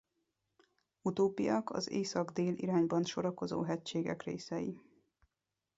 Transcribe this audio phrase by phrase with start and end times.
[1.01, 4.77] Utóbbiak a észak-dél irányban sorakozó hegységek részei.